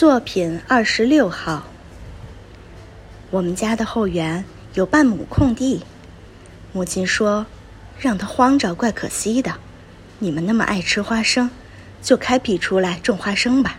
[0.00, 1.62] 作品二十六号。
[3.30, 4.42] 我们家的后园
[4.72, 5.84] 有半亩空地，
[6.72, 7.44] 母亲说，
[7.98, 9.52] 让它荒着怪可惜的。
[10.18, 11.50] 你们那么爱吃花生，
[12.00, 13.78] 就开辟出来种花生吧。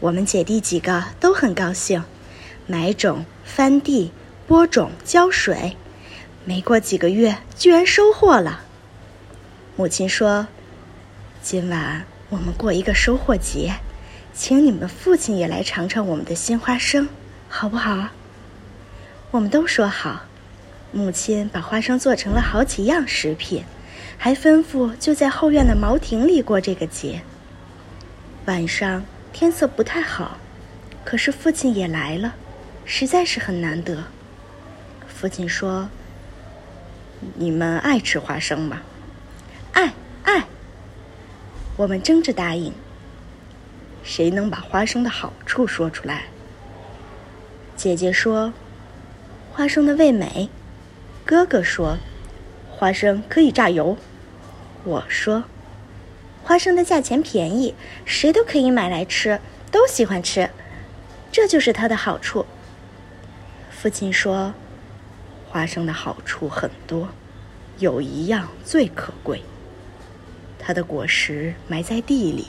[0.00, 2.02] 我们姐弟几个都很高兴，
[2.66, 4.10] 买种、翻地、
[4.46, 5.76] 播种、浇水，
[6.46, 8.62] 没过几个月，居然收获了。
[9.76, 10.46] 母亲说，
[11.42, 13.74] 今晚我们过一个收获节。
[14.36, 17.08] 请你们父亲也来尝尝我们的新花生，
[17.48, 18.10] 好不好？
[19.30, 20.26] 我们都说好。
[20.92, 23.64] 母亲把花生做成了好几样食品，
[24.18, 27.22] 还吩咐就在后院的茅亭里过这个节。
[28.44, 30.36] 晚上天色不太好，
[31.02, 32.34] 可是父亲也来了，
[32.84, 34.04] 实在是很难得。
[35.08, 35.88] 父亲说
[37.36, 38.82] ：“你们爱吃花生吗
[39.72, 40.44] ？”“爱爱。”
[41.78, 42.70] 我们争着答应。
[44.06, 46.26] 谁能把花生的好处说出来？
[47.74, 48.52] 姐姐说，
[49.52, 50.48] 花生的味美；
[51.24, 51.98] 哥哥说，
[52.70, 53.96] 花生可以榨油；
[54.84, 55.42] 我说，
[56.44, 59.40] 花生的价钱便宜，谁都可以买来吃，
[59.72, 60.48] 都喜欢吃，
[61.32, 62.46] 这就是它的好处。
[63.70, 64.54] 父亲说，
[65.48, 67.08] 花生的好处很多，
[67.78, 69.42] 有一样最可贵，
[70.60, 72.46] 它的果实埋在地里。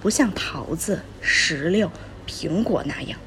[0.00, 1.92] 不像桃子、石榴、
[2.26, 3.18] 苹果那样，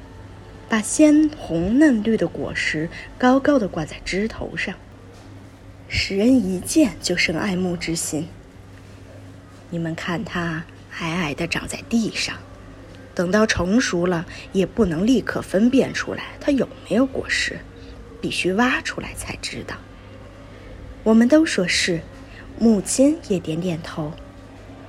[0.68, 4.74] 把鲜红嫩绿的果实高高的挂在枝头上，
[5.88, 8.26] 使人一见就生爱慕之心。
[9.70, 10.64] 你们看它
[10.98, 12.38] 矮矮的长在地上，
[13.14, 17.60] 等到成熟了，也不能立刻分辨出来它有没有果实，
[18.20, 19.76] 必须挖出来才知道。
[21.04, 22.00] 我们都说是，
[22.58, 24.12] 母亲也点点头，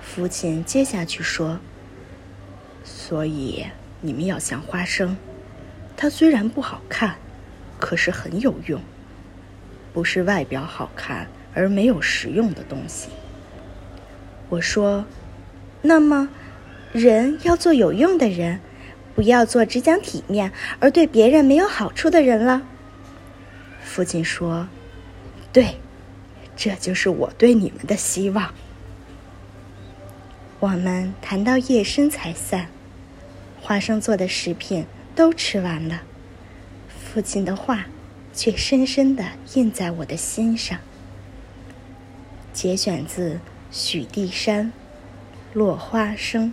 [0.02, 1.59] 父亲接下去说。
[3.07, 3.63] 所以
[4.01, 5.15] 你们要像花生，
[5.95, 7.17] 它虽然不好看，
[7.79, 8.81] 可是很有用。
[9.93, 13.09] 不是外表好看而没有实用的东西。
[14.49, 15.05] 我说，
[15.83, 16.29] 那么，
[16.94, 18.59] 人要做有用的人，
[19.13, 22.63] 不要做只讲体面而对别人没有好处的人了。
[23.83, 24.67] 父亲说
[25.53, 25.77] ：“对，
[26.55, 28.51] 这就是我对你们的希望。”
[30.59, 32.67] 我们谈到夜深才散。
[33.65, 36.03] 花生做的食品都吃完了，
[36.87, 37.87] 父亲的话
[38.31, 40.77] 却深深的印在我的心上。
[42.53, 43.39] 节选自
[43.71, 44.67] 许地山
[45.57, 46.49] 《落花生》。